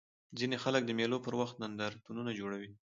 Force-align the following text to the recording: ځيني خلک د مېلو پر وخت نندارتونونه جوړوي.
ځيني 0.37 0.57
خلک 0.63 0.81
د 0.85 0.91
مېلو 0.99 1.17
پر 1.25 1.33
وخت 1.41 1.55
نندارتونونه 1.61 2.31
جوړوي. 2.39 2.71